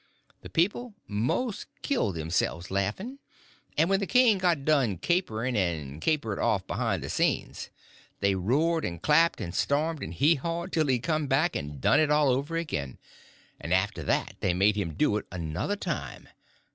The 0.41 0.49
people 0.49 0.95
most 1.07 1.67
killed 1.83 2.15
themselves 2.15 2.71
laughing; 2.71 3.19
and 3.77 3.87
when 3.87 3.99
the 3.99 4.07
king 4.07 4.39
got 4.39 4.65
done 4.65 4.97
capering 4.97 5.55
and 5.55 6.01
capered 6.01 6.39
off 6.39 6.65
behind 6.65 7.03
the 7.03 7.07
scenes, 7.11 7.69
they 8.19 8.33
roared 8.33 8.83
and 8.83 8.99
clapped 8.99 9.39
and 9.39 9.53
stormed 9.53 10.01
and 10.01 10.15
haw 10.15 10.37
hawed 10.41 10.71
till 10.71 10.87
he 10.87 10.97
come 10.97 11.27
back 11.27 11.55
and 11.55 11.79
done 11.79 11.99
it 11.99 12.09
over 12.09 12.57
again, 12.57 12.97
and 13.59 13.75
after 13.75 14.01
that 14.01 14.33
they 14.39 14.55
made 14.55 14.75
him 14.75 14.95
do 14.95 15.17
it 15.17 15.27
another 15.31 15.75
time. 15.75 16.27